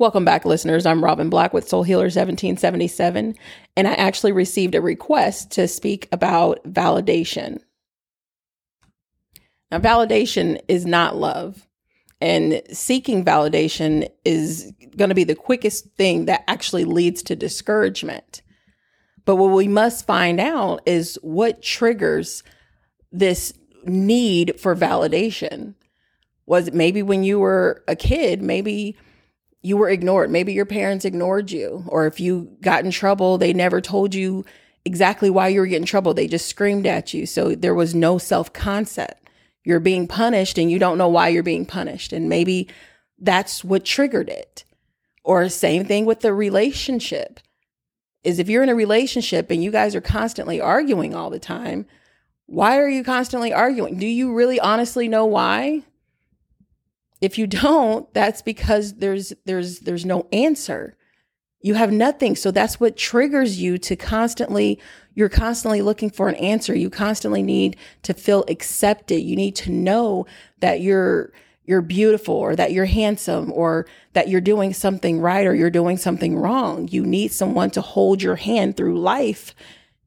Welcome 0.00 0.24
back, 0.24 0.44
listeners. 0.44 0.86
I'm 0.86 1.02
Robin 1.02 1.28
Black 1.28 1.52
with 1.52 1.68
Soul 1.68 1.82
Healer 1.82 2.04
1777, 2.04 3.34
and 3.76 3.88
I 3.88 3.94
actually 3.94 4.30
received 4.30 4.76
a 4.76 4.80
request 4.80 5.50
to 5.52 5.66
speak 5.66 6.08
about 6.12 6.62
validation. 6.62 7.58
Now, 9.72 9.80
validation 9.80 10.60
is 10.68 10.86
not 10.86 11.16
love, 11.16 11.66
and 12.20 12.62
seeking 12.70 13.24
validation 13.24 14.08
is 14.24 14.72
going 14.96 15.08
to 15.08 15.16
be 15.16 15.24
the 15.24 15.34
quickest 15.34 15.92
thing 15.96 16.26
that 16.26 16.44
actually 16.46 16.84
leads 16.84 17.20
to 17.24 17.34
discouragement. 17.34 18.42
But 19.24 19.34
what 19.34 19.50
we 19.50 19.66
must 19.66 20.06
find 20.06 20.38
out 20.38 20.80
is 20.86 21.18
what 21.22 21.60
triggers 21.60 22.44
this 23.10 23.52
need 23.84 24.60
for 24.60 24.76
validation. 24.76 25.74
Was 26.46 26.68
it 26.68 26.74
maybe 26.74 27.02
when 27.02 27.24
you 27.24 27.40
were 27.40 27.82
a 27.88 27.96
kid, 27.96 28.42
maybe 28.42 28.96
you 29.62 29.76
were 29.76 29.90
ignored. 29.90 30.30
Maybe 30.30 30.52
your 30.52 30.66
parents 30.66 31.04
ignored 31.04 31.50
you. 31.50 31.84
Or 31.88 32.06
if 32.06 32.20
you 32.20 32.56
got 32.60 32.84
in 32.84 32.90
trouble, 32.90 33.38
they 33.38 33.52
never 33.52 33.80
told 33.80 34.14
you 34.14 34.44
exactly 34.84 35.30
why 35.30 35.48
you 35.48 35.60
were 35.60 35.66
getting 35.66 35.82
in 35.82 35.86
trouble. 35.86 36.14
They 36.14 36.28
just 36.28 36.46
screamed 36.46 36.86
at 36.86 37.12
you. 37.12 37.26
So 37.26 37.54
there 37.54 37.74
was 37.74 37.94
no 37.94 38.18
self 38.18 38.52
concept. 38.52 39.28
You're 39.64 39.80
being 39.80 40.06
punished 40.06 40.58
and 40.58 40.70
you 40.70 40.78
don't 40.78 40.98
know 40.98 41.08
why 41.08 41.28
you're 41.28 41.42
being 41.42 41.66
punished. 41.66 42.12
And 42.12 42.28
maybe 42.28 42.68
that's 43.18 43.64
what 43.64 43.84
triggered 43.84 44.28
it. 44.28 44.64
Or 45.24 45.48
same 45.48 45.84
thing 45.84 46.06
with 46.06 46.20
the 46.20 46.32
relationship 46.32 47.40
is 48.24 48.38
if 48.38 48.48
you're 48.48 48.62
in 48.62 48.68
a 48.68 48.74
relationship 48.74 49.50
and 49.50 49.62
you 49.62 49.70
guys 49.70 49.94
are 49.94 50.00
constantly 50.00 50.60
arguing 50.60 51.14
all 51.14 51.30
the 51.30 51.38
time, 51.38 51.86
why 52.46 52.78
are 52.78 52.88
you 52.88 53.04
constantly 53.04 53.52
arguing? 53.52 53.98
Do 53.98 54.06
you 54.06 54.32
really 54.32 54.58
honestly 54.58 55.06
know 55.06 55.26
why? 55.26 55.82
If 57.20 57.38
you 57.38 57.46
don't, 57.46 58.12
that's 58.14 58.42
because 58.42 58.94
there's 58.94 59.32
there's 59.44 59.80
there's 59.80 60.04
no 60.04 60.28
answer. 60.32 60.96
You 61.60 61.74
have 61.74 61.90
nothing. 61.92 62.36
So 62.36 62.50
that's 62.52 62.78
what 62.78 62.96
triggers 62.96 63.60
you 63.60 63.78
to 63.78 63.96
constantly 63.96 64.80
you're 65.14 65.28
constantly 65.28 65.82
looking 65.82 66.10
for 66.10 66.28
an 66.28 66.36
answer. 66.36 66.76
You 66.76 66.90
constantly 66.90 67.42
need 67.42 67.76
to 68.04 68.14
feel 68.14 68.44
accepted. 68.46 69.20
You 69.20 69.34
need 69.34 69.56
to 69.56 69.72
know 69.72 70.26
that 70.60 70.80
you're 70.80 71.32
you're 71.64 71.82
beautiful 71.82 72.34
or 72.34 72.56
that 72.56 72.72
you're 72.72 72.86
handsome 72.86 73.52
or 73.52 73.86
that 74.12 74.28
you're 74.28 74.40
doing 74.40 74.72
something 74.72 75.20
right 75.20 75.46
or 75.46 75.54
you're 75.54 75.68
doing 75.68 75.98
something 75.98 76.36
wrong. 76.36 76.88
You 76.88 77.04
need 77.04 77.32
someone 77.32 77.70
to 77.72 77.82
hold 77.82 78.22
your 78.22 78.36
hand 78.36 78.76
through 78.76 78.98
life. 78.98 79.54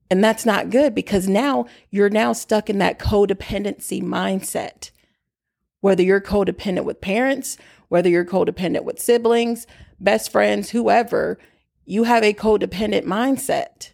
And 0.10 0.24
that's 0.24 0.46
not 0.46 0.72
good 0.72 0.96
because 0.96 1.28
now 1.28 1.68
you're 1.92 2.10
now 2.10 2.34
stuck 2.34 2.70
in 2.70 2.80
that 2.80 2.98
codependency 2.98 4.02
mindset 4.02 4.90
whether 5.82 6.02
you're 6.02 6.22
codependent 6.22 6.86
with 6.86 7.02
parents, 7.02 7.58
whether 7.90 8.10
you're 8.10 8.26
codependent 8.26 8.86
with 8.86 9.00
siblings, 9.00 9.68
best 10.00 10.32
friends, 10.32 10.70
whoever, 10.70 11.38
you 11.86 12.04
have 12.06 12.24
a 12.24 12.34
codependent 12.34 13.04
mindset. 13.04 13.92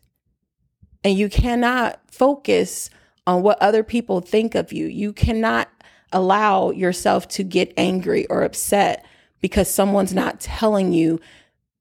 And 1.04 1.18
you 1.18 1.30
cannot 1.30 2.00
focus 2.12 2.90
on 3.26 3.42
what 3.42 3.62
other 3.62 3.84
people 3.84 4.22
think 4.22 4.56
of 4.56 4.72
you. 4.72 4.88
You 4.88 5.14
cannot 5.14 5.70
allow 6.12 6.72
yourself 6.72 7.28
to 7.28 7.44
get 7.44 7.74
angry 7.78 8.26
or 8.28 8.44
upset 8.44 9.06
because 9.42 9.70
someone's 9.70 10.14
not 10.14 10.40
telling 10.40 10.94
you 10.94 11.20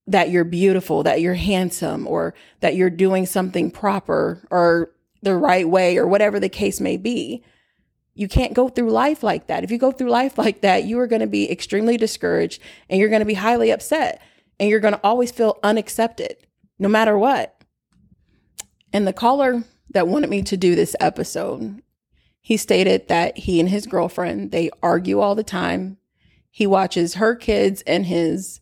that 0.07 0.31
you're 0.31 0.45
beautiful, 0.45 1.03
that 1.03 1.21
you're 1.21 1.35
handsome, 1.35 2.07
or 2.07 2.35
that 2.61 2.77
you're 2.77 2.91
doing 2.91 3.27
something 3.27 3.71
proper 3.71 4.47
or 4.51 4.93
the 5.23 5.37
right 5.37 5.69
way, 5.69 5.97
or 5.97 6.07
whatever 6.07 6.39
the 6.39 6.49
case 6.49 6.81
may 6.81 6.97
be. 6.97 7.43
You 8.17 8.29
can't 8.29 8.55
go 8.55 8.69
through 8.71 8.91
life 8.91 9.23
like 9.23 9.47
that. 9.47 9.63
If 9.63 9.71
you 9.71 9.77
go 9.77 9.93
through 9.93 10.09
life 10.09 10.39
like 10.39 10.63
that, 10.63 10.85
you 10.85 10.99
are 10.99 11.07
going 11.07 11.21
to 11.21 11.27
be 11.27 11.51
extremely 11.51 11.99
discouraged 11.99 12.63
and 12.89 12.99
you're 12.99 13.11
going 13.11 13.21
to 13.21 13.27
be 13.27 13.35
highly 13.35 13.71
upset 13.71 14.23
and 14.59 14.71
you're 14.71 14.81
going 14.81 14.95
to 14.95 15.01
always 15.05 15.31
feel 15.31 15.59
unaccepted 15.63 16.39
no 16.79 16.89
matter 16.89 17.19
what. 17.19 17.63
And 18.91 19.07
the 19.07 19.13
caller 19.13 19.65
that 19.91 20.09
wanted 20.09 20.31
me 20.31 20.43
to 20.45 20.57
do 20.57 20.75
this 20.75 20.97
episode, 20.99 21.83
he 22.41 22.57
stated 22.57 23.09
that 23.09 23.37
he 23.37 23.61
and 23.61 23.69
his 23.69 23.87
girlfriend, 23.87 24.51
they 24.51 24.71
argue 24.83 25.21
all 25.21 25.35
the 25.35 25.45
time. 25.45 25.99
He 26.51 26.67
watches 26.67 27.15
her 27.15 27.35
kids 27.37 27.83
and 27.83 28.07
his 28.07 28.61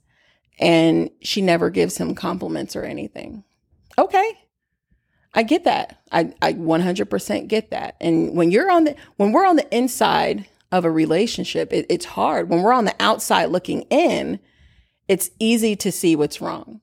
and 0.58 1.10
she 1.20 1.42
never 1.42 1.70
gives 1.70 1.96
him 1.98 2.14
compliments 2.14 2.74
or 2.74 2.82
anything. 2.82 3.44
Okay. 3.98 4.32
I 5.34 5.42
get 5.42 5.64
that. 5.64 6.00
I, 6.12 6.32
I 6.40 6.52
100% 6.52 7.48
get 7.48 7.70
that. 7.70 7.96
And 8.00 8.36
when 8.36 8.50
you're 8.50 8.70
on 8.70 8.84
the, 8.84 8.96
when 9.16 9.32
we're 9.32 9.46
on 9.46 9.56
the 9.56 9.76
inside 9.76 10.46
of 10.70 10.84
a 10.84 10.90
relationship, 10.90 11.72
it, 11.72 11.86
it's 11.88 12.04
hard. 12.04 12.48
When 12.48 12.62
we're 12.62 12.72
on 12.72 12.84
the 12.84 12.94
outside 13.00 13.46
looking 13.46 13.82
in, 13.82 14.38
it's 15.08 15.30
easy 15.38 15.76
to 15.76 15.90
see 15.90 16.14
what's 16.16 16.40
wrong. 16.40 16.80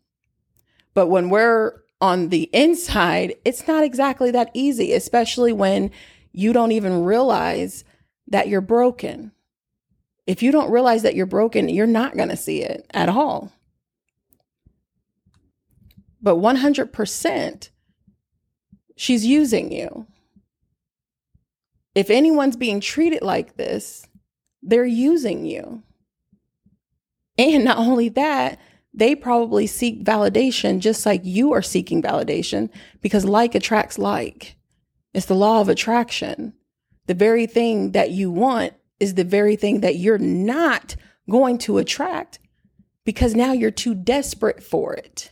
But 0.93 1.07
when 1.07 1.29
we're 1.29 1.81
on 2.01 2.29
the 2.29 2.49
inside, 2.51 3.35
it's 3.45 3.67
not 3.67 3.83
exactly 3.83 4.31
that 4.31 4.51
easy, 4.53 4.93
especially 4.93 5.53
when 5.53 5.91
you 6.33 6.51
don't 6.51 6.71
even 6.71 7.03
realize 7.03 7.83
that 8.27 8.47
you're 8.47 8.61
broken. 8.61 9.31
If 10.27 10.43
you 10.43 10.51
don't 10.51 10.71
realize 10.71 11.03
that 11.03 11.15
you're 11.15 11.25
broken, 11.25 11.69
you're 11.69 11.87
not 11.87 12.15
going 12.15 12.29
to 12.29 12.37
see 12.37 12.63
it 12.63 12.85
at 12.93 13.09
all. 13.09 13.51
But 16.21 16.35
100%, 16.35 17.69
She's 18.95 19.25
using 19.25 19.71
you. 19.71 20.07
If 21.93 22.09
anyone's 22.09 22.55
being 22.55 22.79
treated 22.79 23.21
like 23.21 23.57
this, 23.57 24.07
they're 24.61 24.85
using 24.85 25.45
you. 25.45 25.83
And 27.37 27.63
not 27.65 27.77
only 27.77 28.09
that, 28.09 28.59
they 28.93 29.15
probably 29.15 29.67
seek 29.67 30.03
validation 30.03 30.79
just 30.79 31.05
like 31.05 31.21
you 31.23 31.53
are 31.53 31.61
seeking 31.61 32.01
validation 32.01 32.69
because 33.01 33.25
like 33.25 33.55
attracts 33.55 33.97
like. 33.97 34.57
It's 35.13 35.25
the 35.25 35.35
law 35.35 35.61
of 35.61 35.69
attraction. 35.69 36.53
The 37.07 37.13
very 37.13 37.45
thing 37.45 37.91
that 37.91 38.11
you 38.11 38.31
want 38.31 38.73
is 38.99 39.15
the 39.15 39.23
very 39.23 39.55
thing 39.55 39.81
that 39.81 39.95
you're 39.95 40.17
not 40.17 40.95
going 41.29 41.57
to 41.59 41.77
attract 41.77 42.39
because 43.05 43.35
now 43.35 43.51
you're 43.51 43.71
too 43.71 43.95
desperate 43.95 44.61
for 44.63 44.93
it. 44.93 45.31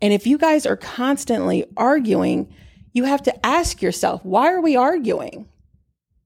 And 0.00 0.12
if 0.12 0.26
you 0.26 0.38
guys 0.38 0.66
are 0.66 0.76
constantly 0.76 1.64
arguing, 1.76 2.54
you 2.92 3.04
have 3.04 3.22
to 3.24 3.46
ask 3.46 3.82
yourself, 3.82 4.24
why 4.24 4.52
are 4.52 4.60
we 4.60 4.76
arguing? 4.76 5.48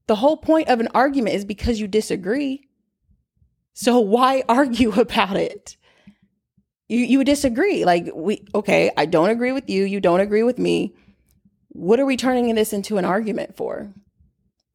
The 0.07 0.15
whole 0.15 0.37
point 0.37 0.67
of 0.67 0.79
an 0.79 0.89
argument 0.93 1.35
is 1.35 1.45
because 1.45 1.79
you 1.79 1.87
disagree. 1.87 2.67
So 3.73 3.99
why 3.99 4.43
argue 4.49 4.91
about 4.91 5.37
it? 5.37 5.77
You 6.89 6.99
you 6.99 7.23
disagree. 7.23 7.85
Like 7.85 8.09
we 8.13 8.45
okay, 8.53 8.91
I 8.95 9.05
don't 9.05 9.29
agree 9.29 9.51
with 9.51 9.69
you, 9.69 9.85
you 9.85 9.99
don't 9.99 10.19
agree 10.19 10.43
with 10.43 10.59
me. 10.59 10.93
What 11.69 11.99
are 11.99 12.05
we 12.05 12.17
turning 12.17 12.53
this 12.53 12.73
into 12.73 12.97
an 12.97 13.05
argument 13.05 13.55
for? 13.55 13.91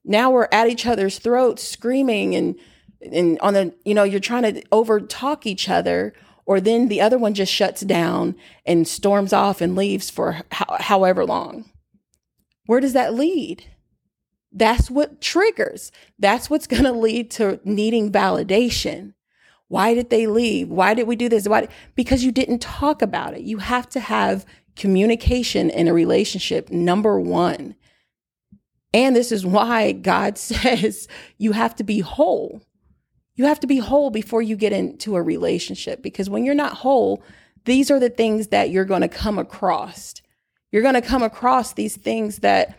Now 0.05 0.31
we're 0.31 0.49
at 0.51 0.69
each 0.69 0.87
other's 0.87 1.19
throats 1.19 1.63
screaming 1.63 2.35
and 2.35 2.57
and 3.01 3.39
on 3.41 3.55
the 3.55 3.75
you 3.85 3.95
know, 3.95 4.05
you're 4.05 4.21
trying 4.21 4.55
to 4.55 4.63
over 4.73 5.01
talk 5.01 5.47
each 5.47 5.69
other 5.69 6.15
or 6.49 6.63
then 6.63 6.89
the 6.89 7.03
other 7.03 7.19
one 7.19 7.35
just 7.35 7.53
shuts 7.53 7.83
down 7.83 8.35
and 8.65 8.89
storms 8.89 9.35
off 9.35 9.61
and 9.61 9.77
leaves 9.77 10.09
for 10.09 10.41
ho- 10.51 10.77
however 10.81 11.27
long. 11.27 11.71
Where 12.65 12.81
does 12.81 12.95
that 12.95 13.13
lead? 13.13 13.67
That's 14.51 14.91
what 14.91 15.21
triggers. 15.21 15.93
That's 16.19 16.49
what's 16.49 16.67
going 16.67 16.85
to 16.85 16.93
lead 16.93 17.31
to 17.33 17.61
needing 17.65 18.11
validation. 18.11 19.13
Why 19.69 19.93
did 19.93 20.09
they 20.09 20.27
leave? 20.27 20.71
Why 20.71 20.95
did 20.95 21.07
we 21.07 21.17
do 21.17 21.29
this? 21.29 21.47
Why? 21.47 21.69
Because 21.95 22.25
you 22.25 22.33
didn't 22.33 22.61
talk 22.61 23.03
about 23.03 23.35
it. 23.35 23.43
You 23.43 23.59
have 23.59 23.87
to 23.91 24.01
have 24.01 24.47
communication 24.75 25.69
in 25.69 25.87
a 25.87 25.93
relationship, 25.93 26.71
number 26.71 27.21
one. 27.21 27.75
And 28.95 29.15
this 29.15 29.31
is 29.33 29.45
why 29.45 29.93
God 29.93 30.39
says 30.39 31.09
you 31.37 31.53
have 31.53 31.77
to 31.77 31.85
be 31.85 32.01
whole. 32.01 32.63
You 33.39 33.45
have 33.45 33.61
to 33.61 33.69
be 33.69 33.79
whole 33.79 34.11
before 34.11 34.43
you 34.43 34.57
get 34.57 34.73
into 34.73 35.15
a 35.15 35.23
relationship 35.23 36.03
because 36.03 36.29
when 36.29 36.45
you're 36.45 36.57
not 36.57 36.73
whole, 36.75 37.23
these 37.67 37.89
are 37.89 38.01
the 38.01 38.11
things 38.11 38.49
that 38.49 38.71
you're 38.71 38.85
going 38.85 39.03
to 39.03 39.09
come 39.09 39.39
across. 39.39 40.15
You're 40.73 40.83
going 40.83 40.95
to 40.95 41.01
come 41.01 41.23
across 41.23 41.73
these 41.73 41.97
things 41.97 42.41
that 42.41 42.77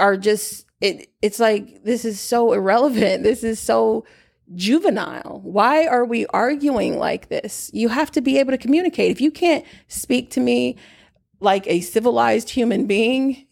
are 0.00 0.16
just 0.16 0.66
it 0.80 1.08
it's 1.22 1.38
like 1.38 1.84
this 1.84 2.04
is 2.04 2.18
so 2.18 2.52
irrelevant. 2.52 3.22
This 3.28 3.44
is 3.44 3.60
so 3.60 4.04
juvenile. 4.52 5.42
Why 5.44 5.86
are 5.86 6.04
we 6.04 6.26
arguing 6.26 6.98
like 6.98 7.28
this? 7.28 7.70
You 7.72 7.88
have 7.88 8.10
to 8.12 8.20
be 8.20 8.40
able 8.40 8.50
to 8.50 8.58
communicate. 8.58 9.12
If 9.12 9.20
you 9.20 9.30
can't 9.30 9.64
speak 9.86 10.30
to 10.32 10.40
me 10.40 10.76
like 11.38 11.68
a 11.68 11.82
civilized 11.82 12.50
human 12.50 12.86
being, 12.86 13.46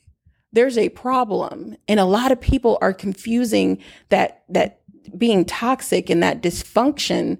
there's 0.53 0.77
a 0.77 0.89
problem. 0.89 1.77
And 1.87 2.01
a 2.01 2.05
lot 2.05 2.33
of 2.33 2.41
people 2.41 2.79
are 2.81 2.93
confusing 2.93 3.79
that 4.09 4.43
that 4.49 4.81
being 5.17 5.45
toxic 5.45 6.11
and 6.11 6.23
that 6.23 6.43
dysfunction 6.43 7.39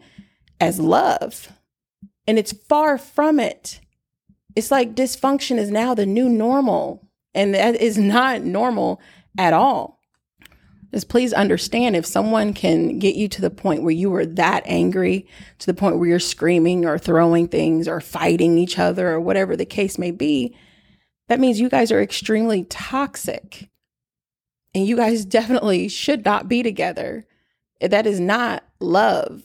as 0.61 0.81
love. 0.81 1.53
And 2.27 2.39
it's 2.39 2.53
far 2.53 2.99
from 2.99 3.39
it. 3.39 3.81
It's 4.55 4.71
like 4.71 4.95
dysfunction 4.95 5.59
is 5.59 5.71
now 5.71 5.95
the 5.95 6.07
new 6.07 6.29
normal, 6.29 7.07
and 7.35 7.55
that 7.55 7.77
is 7.77 7.99
not 7.99 8.43
normal 8.43 9.01
at 9.39 9.53
all. 9.53 10.01
is 10.93 11.05
please 11.05 11.35
understand 11.35 11.95
if 11.95 12.07
someone 12.07 12.55
can 12.55 12.99
get 12.99 13.17
you 13.17 13.29
to 13.29 13.43
the 13.43 13.51
point 13.51 13.83
where 13.83 13.93
you 13.93 14.15
are 14.15 14.25
that 14.25 14.63
angry, 14.65 15.27
to 15.59 15.67
the 15.67 15.75
point 15.75 15.99
where 15.99 16.09
you're 16.09 16.19
screaming 16.19 16.87
or 16.87 16.97
throwing 16.97 17.49
things 17.49 17.87
or 17.87 18.01
fighting 18.01 18.57
each 18.57 18.79
other 18.79 19.11
or 19.11 19.21
whatever 19.21 19.57
the 19.57 19.67
case 19.67 19.99
may 19.99 20.11
be, 20.11 20.57
that 21.29 21.41
means 21.41 21.61
you 21.61 21.69
guys 21.69 21.93
are 21.93 22.01
extremely 22.01 22.65
toxic. 22.65 23.69
And 24.75 24.87
you 24.87 24.97
guys 24.97 25.25
definitely 25.25 25.89
should 25.89 26.25
not 26.25 26.49
be 26.49 26.63
together. 26.63 27.27
That 27.81 28.07
is 28.07 28.21
not 28.21 28.65
love. 28.81 29.43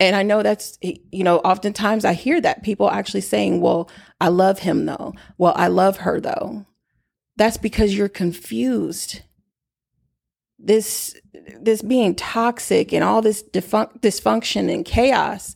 And 0.00 0.16
I 0.16 0.22
know 0.22 0.42
that's, 0.42 0.78
you 0.82 1.22
know, 1.22 1.38
oftentimes 1.38 2.04
I 2.04 2.14
hear 2.14 2.40
that 2.40 2.64
people 2.64 2.90
actually 2.90 3.20
saying, 3.20 3.60
well, 3.60 3.88
I 4.20 4.28
love 4.28 4.60
him 4.60 4.86
though. 4.86 5.14
Well, 5.38 5.52
I 5.56 5.68
love 5.68 5.98
her 5.98 6.20
though. 6.20 6.66
That's 7.36 7.56
because 7.56 7.96
you're 7.96 8.08
confused. 8.08 9.22
This, 10.58 11.16
this 11.60 11.82
being 11.82 12.14
toxic 12.14 12.92
and 12.92 13.04
all 13.04 13.22
this 13.22 13.42
defun- 13.42 14.00
dysfunction 14.00 14.72
and 14.72 14.84
chaos 14.84 15.54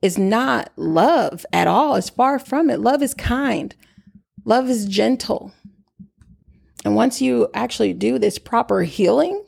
is 0.00 0.16
not 0.16 0.70
love 0.76 1.44
at 1.52 1.66
all. 1.66 1.96
It's 1.96 2.08
far 2.08 2.38
from 2.38 2.70
it. 2.70 2.80
Love 2.80 3.02
is 3.02 3.14
kind. 3.14 3.74
Love 4.44 4.68
is 4.68 4.86
gentle. 4.86 5.52
And 6.84 6.94
once 6.94 7.20
you 7.20 7.48
actually 7.52 7.92
do 7.92 8.18
this 8.18 8.38
proper 8.38 8.82
healing, 8.82 9.44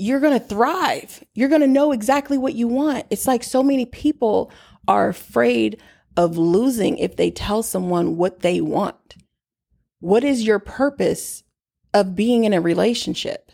you're 0.00 0.20
going 0.20 0.38
to 0.38 0.44
thrive. 0.44 1.22
You're 1.34 1.50
going 1.50 1.60
to 1.60 1.66
know 1.66 1.92
exactly 1.92 2.38
what 2.38 2.54
you 2.54 2.66
want. 2.66 3.06
It's 3.10 3.26
like 3.26 3.44
so 3.44 3.62
many 3.62 3.84
people 3.84 4.50
are 4.88 5.08
afraid 5.08 5.80
of 6.16 6.38
losing 6.38 6.96
if 6.96 7.16
they 7.16 7.30
tell 7.30 7.62
someone 7.62 8.16
what 8.16 8.40
they 8.40 8.60
want. 8.62 9.16
What 10.00 10.24
is 10.24 10.42
your 10.42 10.58
purpose 10.58 11.42
of 11.92 12.16
being 12.16 12.44
in 12.44 12.54
a 12.54 12.60
relationship? 12.62 13.52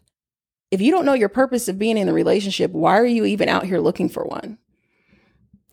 If 0.71 0.81
you 0.81 0.93
don't 0.93 1.05
know 1.05 1.15
your 1.15 1.29
purpose 1.29 1.67
of 1.69 1.81
being 1.81 1.99
in 1.99 2.09
a 2.09 2.13
relationship, 2.13 2.71
why 2.71 2.97
are 2.97 3.05
you 3.05 3.25
even 3.25 3.49
out 3.49 3.67
here 3.67 3.81
looking 3.81 4.09
for 4.09 4.25
one? 4.25 4.59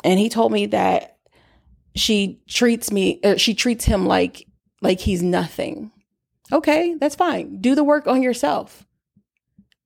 And 0.04 0.20
he 0.20 0.28
told 0.28 0.52
me 0.52 0.66
that 0.68 1.18
she 1.96 2.42
treats 2.48 2.92
me 2.92 3.20
she 3.38 3.54
treats 3.54 3.86
him 3.86 4.08
like 4.08 4.48
like 4.82 5.00
he's 5.00 5.22
nothing 5.22 5.92
okay 6.52 6.96
that's 7.00 7.14
fine 7.14 7.62
do 7.62 7.76
the 7.76 7.84
work 7.84 8.08
on 8.08 8.24
yourself 8.24 8.88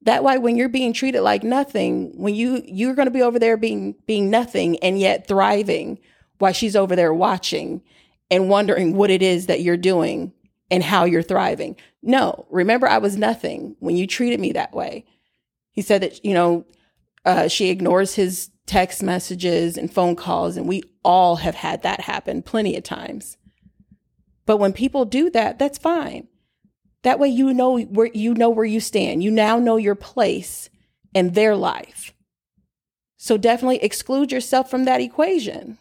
that 0.08 0.24
way 0.24 0.38
when 0.38 0.56
you're 0.56 0.70
being 0.70 0.94
treated 0.94 1.22
like 1.22 1.44
nothing 1.44 2.12
when 2.16 2.36
you 2.36 2.62
you're 2.66 2.96
going 2.96 3.08
to 3.08 3.12
be 3.12 3.22
over 3.22 3.40
there 3.40 3.58
being 3.58 3.96
being 4.06 4.30
nothing 4.30 4.78
and 4.80 5.00
yet 5.00 5.28
thriving 5.28 6.00
while 6.40 6.54
she's 6.54 6.76
over 6.76 6.96
there 6.96 7.14
watching 7.14 7.82
and 8.30 8.50
wondering 8.50 8.96
what 8.96 9.10
it 9.10 9.22
is 9.22 9.48
that 9.48 9.62
you're 9.62 9.78
doing 9.78 10.34
and 10.70 10.84
how 10.84 11.06
you're 11.06 11.22
thriving 11.22 11.76
no 12.02 12.46
remember 12.50 12.88
i 12.88 12.98
was 12.98 13.18
nothing 13.18 13.76
when 13.80 13.96
you 13.96 14.06
treated 14.06 14.40
me 14.40 14.52
that 14.52 14.74
way 14.74 15.06
he 15.72 15.82
said 15.82 16.02
that 16.02 16.24
you 16.26 16.34
know 16.34 16.66
uh, 17.26 17.48
she 17.48 17.70
ignores 17.70 18.16
his 18.16 18.50
text 18.68 19.02
messages 19.02 19.78
and 19.78 19.92
phone 19.92 20.16
calls, 20.16 20.58
and 20.58 20.68
we 20.68 20.84
all 21.04 21.38
have 21.38 21.56
had 21.56 21.82
that 21.82 22.02
happen 22.02 22.44
plenty 22.44 22.76
of 22.76 22.84
times. 22.84 23.38
But 24.46 24.58
when 24.58 24.74
people 24.74 25.06
do 25.06 25.30
that, 25.32 25.58
that's 25.58 25.78
fine. 25.78 26.28
That 27.08 27.20
way 27.20 27.30
you 27.30 27.54
know 27.54 27.80
where 27.80 28.12
you 28.14 28.34
know 28.34 28.50
where 28.50 28.66
you 28.66 28.82
stand. 28.82 29.24
You 29.24 29.32
now 29.32 29.60
know 29.60 29.78
your 29.78 29.96
place 29.96 30.70
in 31.14 31.32
their 31.32 31.56
life. 31.56 32.14
So 33.16 33.38
definitely 33.38 33.82
exclude 33.82 34.30
yourself 34.30 34.70
from 34.70 34.84
that 34.84 35.00
equation. 35.00 35.78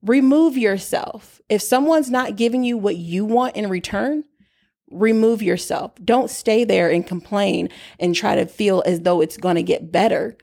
Remove 0.00 0.56
yourself. 0.56 1.42
If 1.50 1.60
someone's 1.60 2.10
not 2.10 2.36
giving 2.36 2.64
you 2.64 2.78
what 2.78 2.96
you 2.96 3.26
want 3.26 3.54
in 3.54 3.68
return, 3.68 4.24
remove 4.90 5.42
yourself. 5.42 5.92
Don't 6.02 6.30
stay 6.30 6.64
there 6.64 6.88
and 6.90 7.06
complain 7.06 7.68
and 8.00 8.14
try 8.14 8.34
to 8.34 8.46
feel 8.46 8.82
as 8.86 9.00
though 9.00 9.20
it's 9.20 9.36
going 9.36 9.56
to 9.56 9.62
get 9.62 9.92
better 9.92 10.38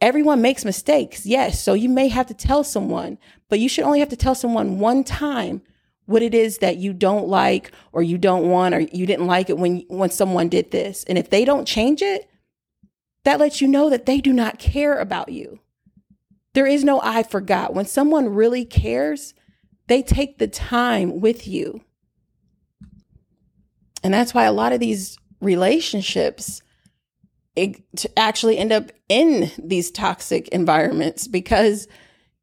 Everyone 0.00 0.42
makes 0.42 0.64
mistakes, 0.64 1.24
yes. 1.24 1.62
So 1.62 1.72
you 1.72 1.88
may 1.88 2.08
have 2.08 2.26
to 2.26 2.34
tell 2.34 2.62
someone, 2.62 3.16
but 3.48 3.60
you 3.60 3.68
should 3.68 3.84
only 3.84 4.00
have 4.00 4.10
to 4.10 4.16
tell 4.16 4.34
someone 4.34 4.78
one 4.78 5.04
time 5.04 5.62
what 6.06 6.22
it 6.22 6.34
is 6.34 6.58
that 6.58 6.76
you 6.76 6.92
don't 6.92 7.28
like 7.28 7.72
or 7.92 8.02
you 8.02 8.16
don't 8.16 8.48
want 8.48 8.74
or 8.74 8.80
you 8.80 9.06
didn't 9.06 9.26
like 9.26 9.50
it 9.50 9.58
when 9.58 9.84
when 9.88 10.10
someone 10.10 10.48
did 10.48 10.70
this. 10.70 11.04
And 11.04 11.18
if 11.18 11.30
they 11.30 11.44
don't 11.44 11.66
change 11.66 12.00
it, 12.00 12.28
that 13.24 13.40
lets 13.40 13.60
you 13.60 13.68
know 13.68 13.90
that 13.90 14.06
they 14.06 14.20
do 14.20 14.32
not 14.32 14.58
care 14.58 14.98
about 14.98 15.30
you. 15.30 15.60
There 16.54 16.66
is 16.66 16.84
no 16.84 17.00
I 17.02 17.22
forgot. 17.22 17.74
When 17.74 17.86
someone 17.86 18.34
really 18.34 18.64
cares, 18.64 19.34
they 19.88 20.02
take 20.02 20.38
the 20.38 20.48
time 20.48 21.20
with 21.20 21.46
you. 21.46 21.82
And 24.02 24.14
that's 24.14 24.32
why 24.32 24.44
a 24.44 24.52
lot 24.52 24.72
of 24.72 24.80
these 24.80 25.18
relationships 25.40 26.62
to 27.56 28.18
actually 28.18 28.58
end 28.58 28.70
up 28.70 28.92
in 29.08 29.50
these 29.58 29.90
toxic 29.90 30.48
environments 30.48 31.26
because 31.26 31.88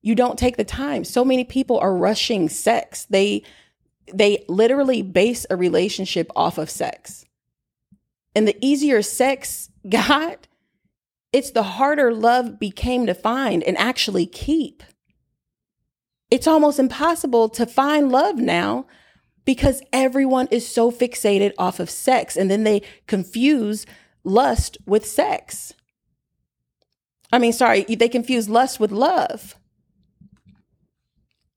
you 0.04 0.14
don't 0.14 0.38
take 0.38 0.58
the 0.58 0.66
time. 0.66 1.06
So 1.06 1.26
many 1.26 1.46
people 1.46 1.80
are 1.80 1.96
rushing 1.96 2.50
sex. 2.50 3.06
They 3.10 3.42
they 4.14 4.44
literally 4.50 5.02
base 5.02 5.46
a 5.50 5.56
relationship 5.56 6.30
off 6.36 6.58
of 6.58 6.70
sex. 6.70 7.26
And 8.36 8.48
the 8.48 8.58
easier 8.62 9.02
sex 9.02 9.70
got, 9.90 10.48
it's 11.32 11.52
the 11.52 11.64
harder 11.64 12.14
love 12.14 12.60
became 12.60 13.08
to 13.08 13.16
find 13.16 13.64
and 13.64 13.78
actually 13.78 14.26
keep. 14.26 14.84
It's 16.30 16.48
almost 16.48 16.80
impossible 16.80 17.48
to 17.50 17.66
find 17.66 18.12
love 18.12 18.36
now 18.36 18.86
because 19.46 19.82
everyone 19.94 20.48
is 20.52 20.68
so 20.68 20.92
fixated 20.92 21.54
off 21.58 21.80
of 21.80 21.90
sex 21.90 22.36
and 22.36 22.52
then 22.52 22.66
they 22.66 22.82
confuse 23.08 23.86
lust 24.24 24.78
with 24.86 25.06
sex. 25.06 25.74
I 27.32 27.40
mean, 27.40 27.54
sorry, 27.54 27.84
they 27.84 28.10
confuse 28.10 28.50
lust 28.50 28.80
with 28.80 28.92
love. 28.92 29.56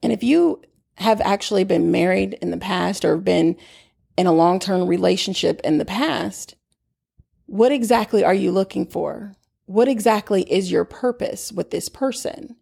And 0.06 0.12
if 0.12 0.23
you 0.23 0.62
have 0.99 1.20
actually 1.20 1.64
been 1.64 1.91
married 1.91 2.35
in 2.35 2.53
the 2.53 2.58
past 2.58 3.05
or 3.05 3.17
been 3.17 3.56
in 4.17 4.29
a 4.29 4.32
long 4.32 4.61
term 4.61 4.87
relationship 4.87 5.61
in 5.64 5.79
the 5.79 5.85
past, 5.85 6.55
what 7.47 7.73
exactly 7.73 8.23
are 8.23 8.32
you 8.32 8.53
looking 8.53 8.87
for? 8.87 9.35
What 9.64 9.88
exactly 9.88 10.43
is 10.43 10.70
your 10.70 10.85
purpose 10.85 11.50
with 11.50 11.73
this 11.73 11.88
person? 11.88 12.55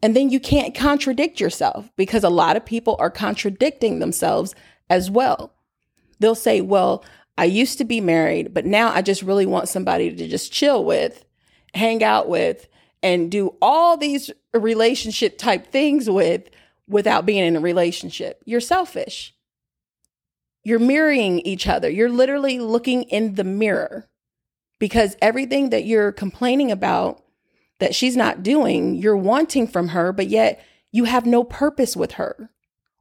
And 0.00 0.14
then 0.14 0.30
you 0.30 0.38
can't 0.38 0.76
contradict 0.76 1.40
yourself 1.40 1.90
because 1.96 2.22
a 2.22 2.30
lot 2.30 2.56
of 2.56 2.64
people 2.64 2.94
are 3.00 3.10
contradicting 3.10 3.98
themselves 3.98 4.54
as 4.88 5.10
well. 5.10 5.52
They'll 6.20 6.36
say, 6.36 6.60
well, 6.60 7.04
I 7.36 7.46
used 7.46 7.78
to 7.78 7.84
be 7.84 8.00
married, 8.00 8.54
but 8.54 8.64
now 8.64 8.92
I 8.92 9.02
just 9.02 9.22
really 9.22 9.44
want 9.44 9.68
somebody 9.68 10.14
to 10.14 10.28
just 10.28 10.52
chill 10.52 10.84
with, 10.84 11.24
hang 11.74 12.04
out 12.04 12.28
with, 12.28 12.68
and 13.02 13.30
do 13.30 13.54
all 13.62 13.96
these 13.96 14.30
relationship 14.52 15.38
type 15.38 15.66
things 15.66 16.08
with 16.08 16.48
without 16.88 17.26
being 17.26 17.44
in 17.44 17.56
a 17.56 17.60
relationship. 17.60 18.42
You're 18.44 18.60
selfish. 18.60 19.34
You're 20.64 20.78
mirroring 20.78 21.40
each 21.40 21.66
other. 21.66 21.88
You're 21.88 22.10
literally 22.10 22.58
looking 22.58 23.04
in 23.04 23.34
the 23.34 23.44
mirror 23.44 24.08
because 24.78 25.16
everything 25.22 25.70
that 25.70 25.84
you're 25.84 26.12
complaining 26.12 26.70
about 26.70 27.22
that 27.78 27.94
she's 27.94 28.16
not 28.16 28.42
doing, 28.42 28.96
you're 28.96 29.16
wanting 29.16 29.66
from 29.66 29.88
her, 29.88 30.12
but 30.12 30.28
yet 30.28 30.60
you 30.90 31.04
have 31.04 31.26
no 31.26 31.44
purpose 31.44 31.96
with 31.96 32.12
her. 32.12 32.50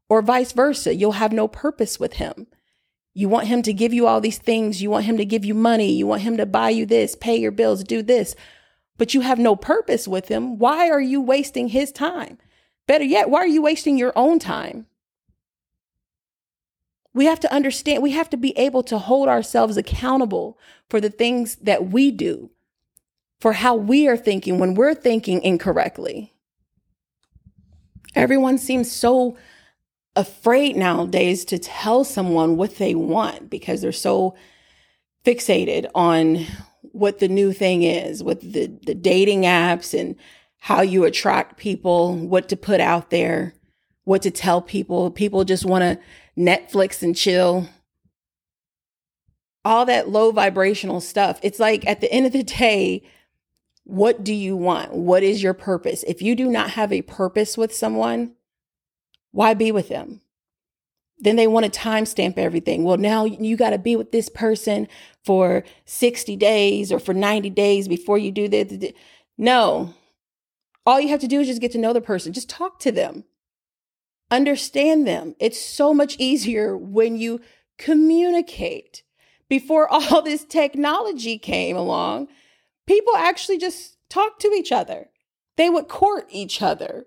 Or 0.10 0.22
vice 0.22 0.52
versa, 0.52 0.96
you'll 0.96 1.14
have 1.14 1.34
no 1.34 1.48
purpose 1.48 2.00
with 2.00 2.14
him. 2.14 2.48
You 3.14 3.28
want 3.28 3.48
him 3.48 3.62
to 3.64 3.74
give 3.74 3.94
you 3.94 4.06
all 4.08 4.22
these 4.22 4.38
things. 4.38 4.82
You 4.82 4.90
want 4.90 5.06
him 5.06 5.18
to 5.18 5.26
give 5.26 5.44
you 5.44 5.54
money. 5.54 5.92
You 5.92 6.06
want 6.06 6.22
him 6.22 6.38
to 6.38 6.46
buy 6.46 6.70
you 6.70 6.86
this, 6.86 7.16
pay 7.16 7.36
your 7.36 7.52
bills, 7.52 7.84
do 7.84 8.02
this, 8.04 8.36
but 8.98 9.14
you 9.14 9.22
have 9.22 9.40
no 9.40 9.56
purpose 9.56 10.08
with 10.08 10.28
him. 10.28 10.58
Why 10.58 10.90
are 10.90 11.02
you 11.02 11.22
wasting 11.22 11.70
his 11.70 11.92
time? 11.92 12.38
Better 12.88 13.04
yet, 13.04 13.30
why 13.30 13.40
are 13.40 13.48
you 13.48 13.62
wasting 13.62 13.98
your 13.98 14.14
own 14.16 14.40
time? 14.40 14.88
We 17.14 17.26
have 17.26 17.40
to 17.42 17.54
understand, 17.54 18.04
we 18.04 18.12
have 18.12 18.30
to 18.30 18.38
be 18.38 18.58
able 18.58 18.84
to 18.84 18.98
hold 18.98 19.28
ourselves 19.28 19.76
accountable 19.76 20.58
for 20.90 21.02
the 21.02 21.10
things 21.10 21.56
that 21.58 21.90
we 21.90 22.12
do, 22.12 22.52
for 23.40 23.54
how 23.54 23.76
we 23.76 24.08
are 24.08 24.18
thinking 24.18 24.60
when 24.60 24.76
we're 24.76 24.94
thinking 24.94 25.42
incorrectly. 25.42 26.34
Everyone 28.16 28.58
seems 28.58 28.92
so 28.92 29.38
afraid 30.16 30.76
nowadays 30.76 31.46
to 31.46 31.60
tell 31.60 32.04
someone 32.04 32.58
what 32.58 32.78
they 32.78 32.96
want 32.96 33.50
because 33.50 33.82
they're 33.82 33.92
so 33.92 34.36
fixated 35.24 35.88
on 35.94 36.46
what 36.98 37.20
the 37.20 37.28
new 37.28 37.54
thing 37.54 37.84
is 37.84 38.24
with 38.24 38.42
the, 38.54 38.68
the 38.86 38.96
dating 38.96 39.44
apps 39.44 39.98
and 39.98 40.16
how 40.58 40.82
you 40.82 41.04
attract 41.04 41.58
people, 41.58 42.16
what 42.16 42.50
to 42.50 42.58
put 42.58 42.80
out 42.80 43.10
there, 43.10 43.54
what 44.04 44.22
to 44.24 44.32
tell 44.32 44.62
people. 44.62 45.12
People 45.12 45.44
just 45.44 45.66
want 45.66 45.84
to 45.84 46.00
Netflix 46.42 47.04
and 47.04 47.16
chill. 47.16 47.70
All 49.64 49.86
that 49.86 50.10
low 50.10 50.32
vibrational 50.32 51.02
stuff. 51.02 51.40
It's 51.44 51.60
like 51.60 51.86
at 51.86 52.02
the 52.02 52.12
end 52.12 52.26
of 52.26 52.32
the 52.32 52.44
day, 52.44 53.04
what 53.84 54.24
do 54.24 54.34
you 54.34 54.58
want? 54.58 54.94
What 54.94 55.24
is 55.24 55.42
your 55.42 55.54
purpose? 55.54 56.04
If 56.04 56.22
you 56.22 56.36
do 56.36 56.48
not 56.48 56.72
have 56.72 56.92
a 56.92 57.02
purpose 57.04 57.58
with 57.58 57.74
someone, 57.74 58.34
why 59.32 59.54
be 59.54 59.72
with 59.72 59.90
them? 59.90 60.22
Then 61.20 61.36
they 61.36 61.48
want 61.48 61.72
to 61.72 61.80
timestamp 61.80 62.38
everything. 62.38 62.84
Well, 62.84 62.98
now 62.98 63.26
you 63.26 63.58
got 63.58 63.72
to 63.72 63.80
be 63.80 63.96
with 63.96 64.12
this 64.12 64.30
person 64.30 64.88
for 65.26 65.64
60 65.86 66.36
days 66.36 66.92
or 66.92 67.00
for 67.00 67.14
90 67.14 67.50
days 67.50 67.88
before 67.88 68.18
you 68.18 68.32
do 68.32 68.48
this. 68.48 68.94
No. 69.38 69.94
All 70.86 71.02
you 71.02 71.10
have 71.10 71.20
to 71.22 71.28
do 71.28 71.42
is 71.42 71.48
just 71.48 71.62
get 71.62 71.72
to 71.74 71.78
know 71.78 71.92
the 71.92 72.02
person, 72.02 72.32
just 72.32 72.50
talk 72.50 72.80
to 72.80 72.94
them, 72.94 73.26
understand 74.32 75.06
them. 75.06 75.36
It's 75.40 75.60
so 75.60 75.94
much 75.94 76.16
easier 76.18 76.78
when 76.78 77.18
you 77.18 77.42
communicate. 77.78 79.04
Before 79.50 79.88
all 79.92 80.22
this 80.22 80.46
technology 80.46 81.38
came 81.38 81.76
along, 81.76 82.28
people 82.86 83.16
actually 83.18 83.58
just 83.58 83.98
talked 84.10 84.42
to 84.42 84.54
each 84.54 84.72
other, 84.72 85.10
they 85.58 85.70
would 85.70 85.88
court 85.88 86.28
each 86.30 86.62
other. 86.62 87.06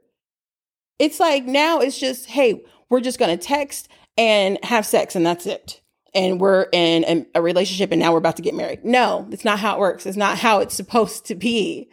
It's 0.99 1.19
like 1.19 1.47
now 1.47 1.81
it's 1.81 1.99
just, 1.99 2.26
hey, 2.26 2.62
we're 2.90 3.00
just 3.00 3.19
going 3.19 3.37
to 3.37 3.43
text 3.43 3.88
and 4.17 4.59
have 4.64 4.87
sex 4.87 5.17
and 5.17 5.25
that's 5.25 5.47
it. 5.47 5.81
And 6.14 6.40
we're 6.40 6.67
in 6.73 7.26
a 7.35 7.40
relationship 7.40 7.93
and 7.93 8.00
now 8.00 8.12
we're 8.12 8.19
about 8.19 8.37
to 8.37 8.43
get 8.43 8.55
married. 8.55 8.85
No, 8.85 9.29
it's 9.31 9.45
not 9.45 9.61
how 9.61 9.76
it 9.76 9.81
works. 9.81 10.07
It's 10.07 10.17
not 10.17 10.38
how 10.38 10.59
it's 10.61 10.75
supposed 10.75 11.26
to 11.26 11.35
be. 11.35 11.88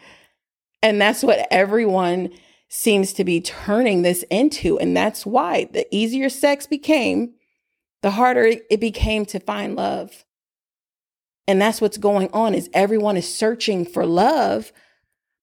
And 0.81 0.99
that's 1.01 1.23
what 1.23 1.47
everyone 1.51 2.29
seems 2.69 3.13
to 3.13 3.23
be 3.23 3.41
turning 3.41 4.01
this 4.01 4.23
into. 4.29 4.77
And 4.79 4.95
that's 4.95 5.25
why 5.25 5.69
the 5.71 5.87
easier 5.95 6.29
sex 6.29 6.67
became, 6.67 7.33
the 8.01 8.11
harder 8.11 8.53
it 8.69 8.79
became 8.79 9.25
to 9.27 9.39
find 9.39 9.75
love. 9.75 10.25
And 11.47 11.61
that's 11.61 11.79
what's 11.79 11.97
going 11.97 12.29
on 12.33 12.53
is 12.53 12.69
everyone 12.73 13.17
is 13.17 13.33
searching 13.33 13.85
for 13.85 14.05
love, 14.05 14.73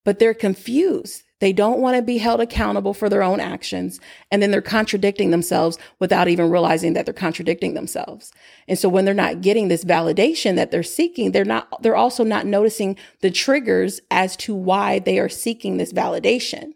but 0.04 0.18
they're 0.18 0.34
confused. 0.34 1.22
They 1.44 1.52
don't 1.52 1.80
want 1.80 1.94
to 1.94 2.02
be 2.02 2.16
held 2.16 2.40
accountable 2.40 2.94
for 2.94 3.10
their 3.10 3.22
own 3.22 3.38
actions. 3.38 4.00
And 4.30 4.40
then 4.40 4.50
they're 4.50 4.62
contradicting 4.62 5.30
themselves 5.30 5.76
without 5.98 6.26
even 6.26 6.48
realizing 6.48 6.94
that 6.94 7.04
they're 7.04 7.12
contradicting 7.12 7.74
themselves. 7.74 8.32
And 8.66 8.78
so 8.78 8.88
when 8.88 9.04
they're 9.04 9.12
not 9.12 9.42
getting 9.42 9.68
this 9.68 9.84
validation 9.84 10.56
that 10.56 10.70
they're 10.70 10.82
seeking, 10.82 11.32
they're 11.32 11.44
not, 11.44 11.82
they're 11.82 11.96
also 11.96 12.24
not 12.24 12.46
noticing 12.46 12.96
the 13.20 13.30
triggers 13.30 14.00
as 14.10 14.38
to 14.38 14.54
why 14.54 15.00
they 15.00 15.18
are 15.18 15.28
seeking 15.28 15.76
this 15.76 15.92
validation. 15.92 16.70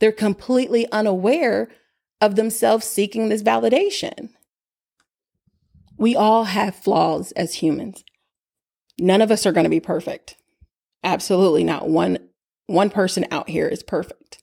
They're 0.00 0.10
completely 0.10 0.90
unaware 0.90 1.68
of 2.20 2.34
themselves 2.34 2.84
seeking 2.84 3.28
this 3.28 3.44
validation. 3.44 4.30
We 5.96 6.16
all 6.16 6.42
have 6.42 6.74
flaws 6.74 7.30
as 7.36 7.54
humans. 7.54 8.02
None 8.98 9.22
of 9.22 9.30
us 9.30 9.46
are 9.46 9.52
going 9.52 9.62
to 9.62 9.70
be 9.70 9.78
perfect. 9.78 10.34
Absolutely 11.04 11.62
not 11.62 11.88
one 11.88 12.18
one 12.72 12.90
person 12.90 13.26
out 13.30 13.48
here 13.48 13.68
is 13.68 13.82
perfect. 13.82 14.42